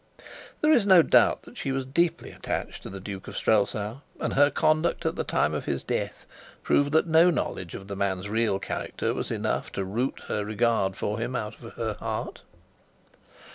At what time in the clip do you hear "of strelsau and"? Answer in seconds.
3.27-4.33